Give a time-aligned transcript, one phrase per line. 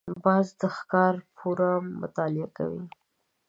[0.23, 2.83] باز د ښکار پوره مطالعه کوي